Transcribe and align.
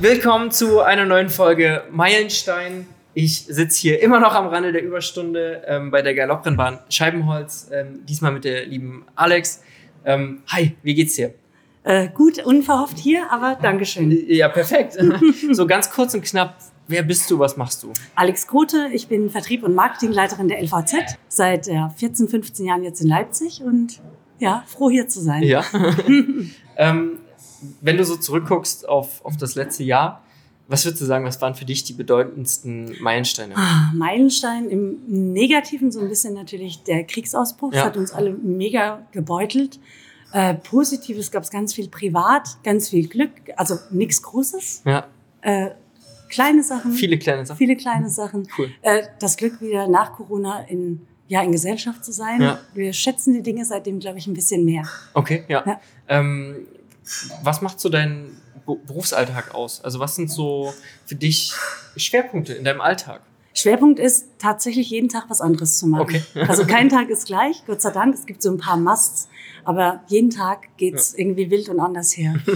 Willkommen 0.00 0.52
zu 0.52 0.80
einer 0.80 1.06
neuen 1.06 1.28
Folge 1.28 1.82
Meilenstein. 1.90 2.86
Ich 3.14 3.46
sitze 3.46 3.80
hier 3.80 4.00
immer 4.00 4.20
noch 4.20 4.32
am 4.32 4.46
Rande 4.46 4.70
der 4.70 4.84
Überstunde 4.84 5.64
ähm, 5.66 5.90
bei 5.90 6.02
der 6.02 6.14
Galopprennbahn 6.14 6.78
Scheibenholz, 6.88 7.68
ähm, 7.72 8.06
diesmal 8.06 8.30
mit 8.30 8.44
der 8.44 8.64
lieben 8.64 9.06
Alex. 9.16 9.60
Ähm, 10.04 10.42
hi, 10.46 10.76
wie 10.84 10.94
geht's 10.94 11.16
dir? 11.16 11.34
Äh, 11.82 12.10
gut, 12.14 12.38
unverhofft 12.38 12.96
hier, 12.96 13.26
aber 13.32 13.58
Dankeschön. 13.60 14.16
Ja, 14.28 14.48
perfekt. 14.48 14.96
so 15.50 15.66
ganz 15.66 15.90
kurz 15.90 16.14
und 16.14 16.22
knapp, 16.22 16.54
wer 16.86 17.02
bist 17.02 17.28
du, 17.28 17.40
was 17.40 17.56
machst 17.56 17.82
du? 17.82 17.92
Alex 18.14 18.46
Grote, 18.46 18.90
ich 18.92 19.08
bin 19.08 19.30
Vertrieb- 19.30 19.64
und 19.64 19.74
Marketingleiterin 19.74 20.46
der 20.46 20.62
LVZ, 20.62 21.18
seit 21.26 21.66
ja, 21.66 21.88
14, 21.88 22.28
15 22.28 22.66
Jahren 22.66 22.84
jetzt 22.84 23.00
in 23.00 23.08
Leipzig 23.08 23.62
und 23.64 24.00
ja, 24.38 24.62
froh 24.68 24.90
hier 24.90 25.08
zu 25.08 25.20
sein. 25.20 25.42
Ja. 25.42 25.64
ähm, 26.76 27.18
wenn 27.80 27.96
du 27.96 28.04
so 28.04 28.16
zurückguckst 28.16 28.88
auf, 28.88 29.24
auf 29.24 29.36
das 29.36 29.54
letzte 29.54 29.84
Jahr, 29.84 30.22
was 30.70 30.84
würdest 30.84 31.00
du 31.00 31.06
sagen, 31.06 31.24
was 31.24 31.40
waren 31.40 31.54
für 31.54 31.64
dich 31.64 31.84
die 31.84 31.94
bedeutendsten 31.94 32.94
Meilensteine? 33.00 33.54
Ah, 33.56 33.90
Meilenstein 33.94 34.68
im 34.68 34.98
Negativen 35.32 35.90
so 35.90 36.00
ein 36.00 36.08
bisschen 36.08 36.34
natürlich 36.34 36.82
der 36.82 37.04
Kriegsausbruch. 37.04 37.72
Ja. 37.72 37.78
Das 37.80 37.86
hat 37.86 37.96
uns 37.96 38.12
alle 38.12 38.32
mega 38.32 39.06
gebeutelt. 39.12 39.78
Äh, 40.32 40.54
Positives 40.54 41.30
gab 41.30 41.42
es 41.42 41.50
ganz 41.50 41.72
viel 41.72 41.88
privat, 41.88 42.58
ganz 42.62 42.90
viel 42.90 43.08
Glück, 43.08 43.30
also 43.56 43.76
nichts 43.90 44.22
Großes. 44.22 44.82
Ja, 44.84 45.06
Äh, 45.40 45.70
kleine 46.28 46.62
Sachen. 46.62 46.92
viele 46.92 47.16
kleine 47.18 47.46
Sachen. 47.46 47.56
Viele 47.56 47.76
kleine 47.76 48.10
Sachen. 48.10 48.46
Cool. 48.58 48.70
Äh, 48.82 49.04
das 49.20 49.38
Glück 49.38 49.62
wieder 49.62 49.88
nach 49.88 50.12
Corona 50.12 50.64
in, 50.64 51.00
ja, 51.28 51.40
in 51.40 51.52
Gesellschaft 51.52 52.04
zu 52.04 52.12
sein. 52.12 52.42
Ja. 52.42 52.58
Wir 52.74 52.92
schätzen 52.92 53.32
die 53.32 53.42
Dinge 53.42 53.64
seitdem, 53.64 54.00
glaube 54.00 54.18
ich, 54.18 54.26
ein 54.26 54.34
bisschen 54.34 54.66
mehr. 54.66 54.82
Okay, 55.14 55.44
ja. 55.48 55.62
Ja. 55.66 55.80
Ähm, 56.08 56.56
was 57.42 57.60
macht 57.62 57.80
so 57.80 57.88
dein 57.88 58.30
Be- 58.66 58.76
Berufsalltag 58.86 59.54
aus? 59.54 59.82
Also 59.82 59.98
was 60.00 60.14
sind 60.16 60.30
so 60.30 60.72
für 61.06 61.14
dich 61.14 61.52
Schwerpunkte 61.96 62.54
in 62.54 62.64
deinem 62.64 62.80
Alltag? 62.80 63.20
Schwerpunkt 63.54 63.98
ist 63.98 64.26
tatsächlich 64.38 64.90
jeden 64.90 65.08
Tag 65.08 65.24
was 65.28 65.40
anderes 65.40 65.78
zu 65.78 65.88
machen. 65.88 66.02
Okay. 66.02 66.22
also 66.48 66.64
kein 66.64 66.88
Tag 66.96 67.08
ist 67.08 67.26
gleich, 67.26 67.64
Gott 67.66 67.82
sei 67.82 67.90
Dank. 67.90 68.14
Es 68.14 68.24
gibt 68.24 68.40
so 68.40 68.50
ein 68.52 68.58
paar 68.58 68.76
Musts, 68.76 69.28
aber 69.64 70.00
jeden 70.06 70.30
Tag 70.30 70.68
geht's 70.76 71.12
irgendwie 71.14 71.50
wild 71.50 71.68
und 71.68 71.80
anders 71.80 72.16
her. 72.16 72.36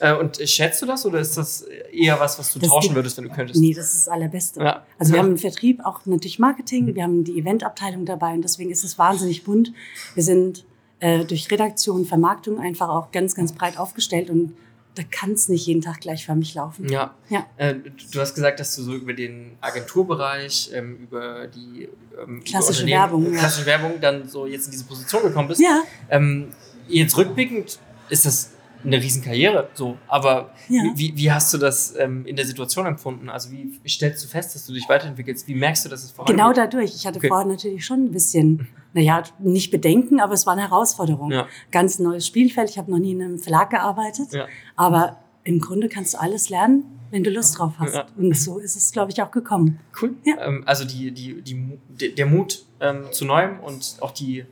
Äh, 0.00 0.14
und 0.14 0.36
schätzt 0.48 0.80
du 0.82 0.86
das 0.86 1.04
oder 1.06 1.18
ist 1.20 1.36
das 1.36 1.62
eher 1.92 2.18
was, 2.20 2.38
was 2.38 2.52
du 2.52 2.58
Das 2.58 2.68
tauschen 2.68 2.94
würdest, 2.94 3.16
wenn 3.16 3.24
du 3.24 3.30
könntest? 3.30 3.60
Nee, 3.60 3.72
das 3.74 3.86
ist 3.94 4.06
das 4.06 4.08
Allerbeste. 4.08 4.60
Ja. 4.60 4.84
Also 4.98 5.12
wir 5.12 5.20
haben 5.20 5.30
im 5.32 5.38
Vertrieb 5.38 5.84
auch 5.84 6.04
natürlich 6.06 6.38
Marketing, 6.38 6.94
wir 6.94 7.02
haben 7.02 7.24
die 7.24 7.38
Eventabteilung 7.38 8.04
dabei 8.04 8.34
und 8.34 8.42
deswegen 8.42 8.70
ist 8.70 8.84
es 8.84 8.98
wahnsinnig 8.98 9.44
bunt. 9.44 9.72
Wir 10.14 10.22
sind 10.22 10.64
äh, 11.02 11.24
durch 11.24 11.50
Redaktion, 11.50 12.06
Vermarktung 12.06 12.60
einfach 12.60 12.88
auch 12.88 13.10
ganz, 13.10 13.34
ganz 13.34 13.52
breit 13.52 13.76
aufgestellt 13.76 14.30
und 14.30 14.54
da 14.94 15.02
kann 15.10 15.32
es 15.32 15.48
nicht 15.48 15.66
jeden 15.66 15.80
Tag 15.80 16.00
gleich 16.00 16.24
für 16.26 16.34
mich 16.34 16.54
laufen. 16.54 16.88
Ja. 16.88 17.14
Ja. 17.28 17.46
Äh, 17.56 17.74
du 18.12 18.20
hast 18.20 18.34
gesagt, 18.34 18.60
dass 18.60 18.76
du 18.76 18.82
so 18.82 18.94
über 18.94 19.14
den 19.14 19.56
Agenturbereich, 19.60 20.70
ähm, 20.74 20.96
über 21.04 21.46
die 21.48 21.88
ähm, 22.22 22.42
Klassische 22.44 22.82
über 22.82 22.92
Werbung, 22.92 23.32
ja. 23.32 23.38
klassische 23.40 23.66
Werbung 23.66 23.92
dann 24.00 24.28
so 24.28 24.46
jetzt 24.46 24.66
in 24.66 24.72
diese 24.72 24.84
Position 24.84 25.22
gekommen 25.22 25.48
bist. 25.48 25.60
Ja. 25.60 25.82
Ähm, 26.10 26.48
jetzt 26.88 27.16
rückblickend 27.16 27.78
ist 28.10 28.26
das 28.26 28.50
eine 28.84 28.96
Riesenkarriere, 29.00 29.70
so. 29.74 29.96
Aber 30.08 30.50
Ja. 30.68 30.82
wie, 30.94 31.16
wie 31.16 31.32
hast 31.32 31.52
du 31.54 31.58
das 31.58 31.94
ähm, 31.98 32.26
in 32.26 32.36
der 32.36 32.44
Situation 32.44 32.84
empfunden? 32.86 33.28
Also 33.30 33.50
wie 33.50 33.80
stellst 33.88 34.22
du 34.24 34.28
fest, 34.28 34.54
dass 34.54 34.66
du 34.66 34.72
dich 34.72 34.88
weiterentwickelst? 34.88 35.46
Wie 35.48 35.54
merkst 35.54 35.84
du, 35.84 35.88
dass 35.88 36.04
es 36.04 36.10
vorangeht? 36.10 36.36
Genau 36.36 36.52
dadurch. 36.52 36.94
Ich 36.94 37.06
hatte 37.06 37.18
Okay. 37.18 37.28
vorher 37.28 37.46
natürlich 37.46 37.84
schon 37.86 38.04
ein 38.04 38.10
bisschen, 38.12 38.68
naja, 38.94 39.22
nicht 39.38 39.70
Bedenken, 39.70 40.20
aber 40.20 40.34
es 40.34 40.46
war 40.46 40.52
eine 40.52 40.62
Herausforderung. 40.62 41.30
Ja. 41.30 41.46
Ganz 41.70 41.98
neues 41.98 42.26
Spielfeld. 42.26 42.70
Ich 42.70 42.78
habe 42.78 42.90
noch 42.90 42.98
nie 42.98 43.12
in 43.12 43.22
einem 43.22 43.38
Verlag 43.38 43.70
gearbeitet. 43.70 44.32
Ja. 44.32 44.46
Aber 44.76 45.18
im 45.44 45.60
Grunde 45.60 45.88
kannst 45.88 46.14
du 46.14 46.20
alles 46.20 46.50
lernen, 46.50 46.84
wenn 47.10 47.24
du 47.24 47.30
Lust 47.30 47.58
drauf 47.58 47.74
hast. 47.78 47.94
Ja. 47.94 48.06
Und 48.16 48.36
so 48.36 48.58
ist 48.58 48.76
es, 48.76 48.92
glaube 48.92 49.10
ich, 49.12 49.22
auch 49.22 49.30
gekommen. 49.30 49.80
Cool. 50.00 50.14
Ähm, 50.24 50.62
also 50.66 50.84
die, 50.84 51.10
die, 51.10 51.42
die, 51.42 52.14
der 52.14 52.26
Mut 52.26 52.64
ähm, 52.80 53.06
zu 53.12 53.24
Neuem 53.24 53.60
und 53.60 53.96
auch 54.00 54.12
die, 54.12 54.44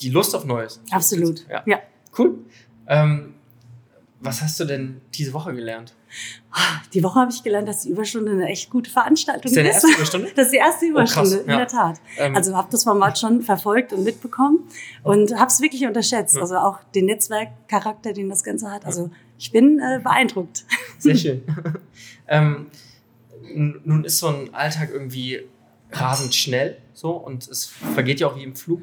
die 0.00 0.10
Lust 0.10 0.34
auf 0.34 0.44
Neues. 0.44 0.80
Absolut. 0.90 1.46
Ja. 1.48 1.62
ja. 1.66 1.78
Cool. 2.16 2.38
Ähm, 2.86 3.34
was 4.20 4.42
hast 4.42 4.60
du 4.60 4.64
denn 4.66 5.00
diese 5.14 5.32
Woche 5.32 5.54
gelernt? 5.54 5.94
Die 6.92 7.02
Woche 7.02 7.20
habe 7.20 7.30
ich 7.30 7.42
gelernt, 7.42 7.68
dass 7.68 7.82
die 7.82 7.90
Überstunde 7.90 8.32
eine 8.32 8.46
echt 8.48 8.68
gute 8.70 8.90
Veranstaltung 8.90 9.50
Ist 9.50 9.56
deine 9.56 9.70
ist. 9.70 9.76
erste 9.76 9.88
Überstunde? 9.96 10.30
Das 10.36 10.46
ist 10.46 10.52
die 10.52 10.58
erste 10.58 10.86
Überstunde, 10.86 11.30
krass, 11.30 11.46
ja. 11.46 11.52
in 11.52 11.58
der 11.58 11.66
Tat. 11.66 12.00
Ähm, 12.18 12.36
also 12.36 12.56
habe 12.56 12.68
das 12.70 12.84
Format 12.84 13.18
schon 13.18 13.42
verfolgt 13.42 13.92
und 13.92 14.04
mitbekommen 14.04 14.68
und 15.02 15.34
habe 15.38 15.46
es 15.46 15.60
wirklich 15.60 15.86
unterschätzt. 15.86 16.36
Ja. 16.36 16.42
Also 16.42 16.56
auch 16.56 16.78
den 16.94 17.06
Netzwerkcharakter, 17.06 18.12
den 18.12 18.28
das 18.28 18.44
Ganze 18.44 18.70
hat. 18.70 18.84
Also 18.84 19.10
ich 19.38 19.52
bin 19.52 19.78
äh, 19.78 20.00
beeindruckt. 20.02 20.64
Sehr 20.98 21.16
schön. 21.16 21.42
ähm, 22.28 22.66
nun 23.54 24.04
ist 24.04 24.18
so 24.18 24.28
ein 24.28 24.52
Alltag 24.52 24.90
irgendwie 24.92 25.40
rasend 25.92 26.34
schnell 26.34 26.76
so 26.92 27.12
und 27.12 27.48
es 27.48 27.66
vergeht 27.66 28.20
ja 28.20 28.28
auch 28.28 28.36
wie 28.36 28.42
im 28.42 28.54
Flug. 28.54 28.82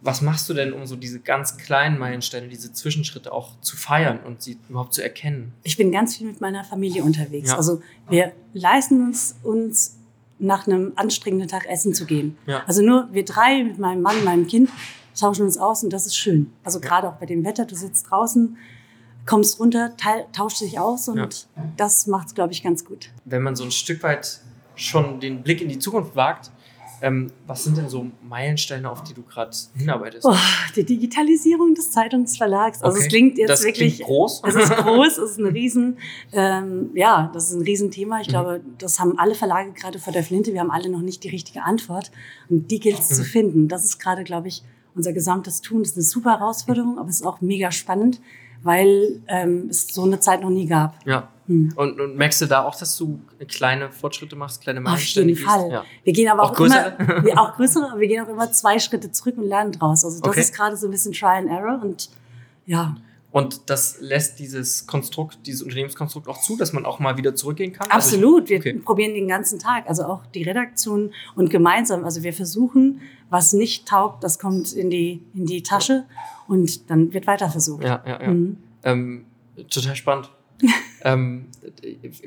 Was 0.00 0.22
machst 0.22 0.48
du 0.48 0.54
denn, 0.54 0.72
um 0.72 0.86
so 0.86 0.94
diese 0.94 1.18
ganz 1.18 1.56
kleinen 1.56 1.98
Meilensteine, 1.98 2.46
diese 2.48 2.72
Zwischenschritte 2.72 3.32
auch 3.32 3.60
zu 3.60 3.76
feiern 3.76 4.20
und 4.24 4.42
sie 4.42 4.58
überhaupt 4.68 4.94
zu 4.94 5.02
erkennen? 5.02 5.52
Ich 5.64 5.76
bin 5.76 5.90
ganz 5.90 6.16
viel 6.16 6.26
mit 6.28 6.40
meiner 6.40 6.62
Familie 6.64 7.02
unterwegs. 7.02 7.50
Ja. 7.50 7.56
Also 7.56 7.82
wir 8.08 8.32
leisten 8.54 9.04
uns, 9.04 9.34
uns 9.42 9.96
nach 10.38 10.68
einem 10.68 10.92
anstrengenden 10.94 11.48
Tag 11.48 11.66
essen 11.68 11.94
zu 11.94 12.06
gehen. 12.06 12.38
Ja. 12.46 12.62
Also 12.66 12.82
nur 12.82 13.08
wir 13.12 13.24
drei 13.24 13.64
mit 13.64 13.78
meinem 13.78 14.02
Mann, 14.02 14.22
meinem 14.22 14.46
Kind 14.46 14.70
tauschen 15.18 15.42
uns 15.42 15.58
aus 15.58 15.82
und 15.82 15.92
das 15.92 16.06
ist 16.06 16.16
schön. 16.16 16.52
Also 16.62 16.78
gerade 16.78 17.08
auch 17.08 17.16
bei 17.16 17.26
dem 17.26 17.44
Wetter, 17.44 17.64
du 17.64 17.74
sitzt 17.74 18.08
draußen, 18.08 18.56
kommst 19.26 19.58
runter, 19.58 19.92
tauscht 20.32 20.60
dich 20.60 20.78
aus 20.78 21.08
und 21.08 21.18
Ja. 21.56 21.64
das 21.76 22.06
macht's, 22.06 22.34
glaube 22.36 22.52
ich, 22.52 22.62
ganz 22.62 22.84
gut. 22.84 23.10
Wenn 23.24 23.42
man 23.42 23.56
so 23.56 23.64
ein 23.64 23.72
Stück 23.72 24.04
weit 24.04 24.40
schon 24.76 25.18
den 25.18 25.42
Blick 25.42 25.60
in 25.60 25.68
die 25.68 25.80
Zukunft 25.80 26.14
wagt, 26.14 26.52
ähm, 27.02 27.30
was 27.46 27.64
sind 27.64 27.76
denn 27.76 27.88
so 27.88 28.06
Meilensteine, 28.28 28.90
auf 28.90 29.02
die 29.04 29.14
du 29.14 29.22
gerade 29.22 29.50
hinarbeitest? 29.76 30.24
Oh, 30.26 30.34
die 30.76 30.84
Digitalisierung 30.84 31.74
des 31.74 31.90
Zeitungsverlags. 31.92 32.82
Also 32.82 32.96
Okay. 32.96 33.02
es 33.04 33.08
klingt 33.08 33.38
jetzt 33.38 33.50
das 33.50 33.64
wirklich 33.64 33.96
klingt 33.96 34.08
groß. 34.08 34.42
Es 34.46 34.54
ist 34.54 34.70
groß, 34.76 35.18
es 35.18 35.30
ist 35.32 35.38
ein 35.38 35.46
Riesen, 35.46 35.98
ähm, 36.32 36.90
ja, 36.94 37.30
das 37.32 37.48
ist 37.50 37.54
ein 37.54 37.62
Riesenthema. 37.62 38.20
Ich 38.20 38.26
Mhm. 38.28 38.30
glaube, 38.32 38.60
das 38.78 38.98
haben 39.00 39.18
alle 39.18 39.34
Verlage 39.34 39.72
gerade 39.72 39.98
vor 39.98 40.12
der 40.12 40.22
Flinte. 40.24 40.52
Wir 40.52 40.60
haben 40.60 40.70
alle 40.70 40.88
noch 40.88 41.02
nicht 41.02 41.22
die 41.24 41.28
richtige 41.28 41.62
Antwort. 41.62 42.10
Und 42.48 42.70
die 42.70 42.80
gilt 42.80 42.98
es 42.98 43.10
Mhm. 43.10 43.14
zu 43.14 43.24
finden. 43.24 43.68
Das 43.68 43.84
ist 43.84 43.98
gerade, 43.98 44.24
glaube 44.24 44.48
ich, 44.48 44.62
unser 44.94 45.12
gesamtes 45.12 45.60
Tun. 45.60 45.82
Das 45.82 45.90
ist 45.92 45.96
eine 45.96 46.04
super 46.04 46.38
Herausforderung, 46.38 46.98
aber 46.98 47.08
es 47.08 47.16
ist 47.20 47.26
auch 47.26 47.40
mega 47.40 47.70
spannend, 47.70 48.20
weil 48.62 49.20
ähm, 49.28 49.68
es 49.70 49.86
so 49.88 50.04
eine 50.04 50.20
Zeit 50.20 50.40
noch 50.42 50.50
nie 50.50 50.66
gab. 50.66 50.94
Ja. 51.06 51.28
Hm. 51.46 51.72
Und, 51.76 51.98
und 52.00 52.16
merkst 52.16 52.42
du 52.42 52.46
da 52.46 52.64
auch, 52.64 52.74
dass 52.74 52.96
du 52.98 53.20
kleine 53.48 53.90
Fortschritte 53.90 54.36
machst, 54.36 54.60
kleine 54.60 54.80
Auf 54.80 54.84
Meilensteine 54.84 55.26
jeden 55.28 55.38
gehst? 55.38 55.48
Fall. 55.50 55.70
Ja. 55.70 55.84
Wir 56.04 56.12
gehen 56.12 56.28
aber 56.28 56.42
Auch 56.42 56.50
auch, 56.50 56.54
größere? 56.56 56.96
immer, 56.98 57.24
wir, 57.24 57.40
auch 57.40 57.56
größere, 57.56 57.90
aber 57.90 58.00
wir 58.00 58.08
gehen 58.08 58.22
auch 58.24 58.28
immer 58.28 58.52
zwei 58.52 58.78
Schritte 58.78 59.10
zurück 59.12 59.36
und 59.38 59.48
lernen 59.48 59.72
draus. 59.72 60.04
Also 60.04 60.20
das 60.20 60.28
Okay. 60.28 60.40
ist 60.40 60.54
gerade 60.54 60.76
so 60.76 60.86
ein 60.88 60.90
bisschen 60.90 61.12
Try 61.12 61.38
and 61.38 61.48
Error 61.50 61.80
und 61.82 62.10
ja, 62.66 62.96
Und 63.30 63.68
das 63.68 64.00
lässt 64.00 64.38
dieses 64.38 64.86
Konstrukt, 64.86 65.38
dieses 65.46 65.62
Unternehmenskonstrukt 65.62 66.28
auch 66.28 66.40
zu, 66.40 66.56
dass 66.56 66.72
man 66.72 66.86
auch 66.86 66.98
mal 66.98 67.18
wieder 67.18 67.34
zurückgehen 67.34 67.72
kann? 67.72 67.90
Also 67.90 68.16
Absolut. 68.16 68.48
Wir 68.48 68.58
okay. 68.58 68.72
probieren 68.72 69.12
den 69.12 69.28
ganzen 69.28 69.58
Tag, 69.58 69.86
also 69.86 70.04
auch 70.04 70.24
die 70.34 70.42
Redaktion 70.42 71.12
und 71.34 71.50
gemeinsam. 71.50 72.04
Also 72.04 72.22
wir 72.22 72.32
versuchen, 72.32 73.02
was 73.28 73.52
nicht 73.52 73.86
taugt, 73.86 74.24
das 74.24 74.38
kommt 74.38 74.72
in 74.72 74.88
die, 74.88 75.22
in 75.34 75.44
die 75.44 75.62
Tasche 75.62 76.04
und 76.46 76.88
dann 76.90 77.12
wird 77.12 77.26
weiter 77.26 77.50
versucht. 77.50 77.84
Ja, 77.84 78.02
ja, 78.06 78.22
ja. 78.22 78.28
Mhm. 78.28 78.56
Ähm, 78.82 79.26
total 79.68 79.94
spannend. 79.94 80.30
ähm, 81.02 81.48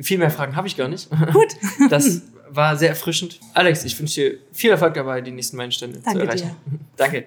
viel 0.02 0.20
mehr 0.20 0.32
Fragen 0.32 0.56
habe 0.56 0.68
ich 0.68 0.78
gar 0.78 0.88
nicht. 0.88 1.10
Gut. 1.34 1.56
Das 1.90 2.22
war 2.50 2.78
sehr 2.78 2.90
erfrischend. 2.90 3.40
Alex, 3.54 3.86
ich 3.86 3.98
wünsche 4.00 4.22
dir 4.22 4.38
viel 4.52 4.72
Erfolg 4.72 4.94
dabei, 4.94 5.22
die 5.22 5.32
nächsten 5.32 5.58
Meilensteine 5.58 5.94
zu 5.94 6.02
Danke 6.06 6.24
erreichen. 6.24 6.52
Danke. 6.96 7.26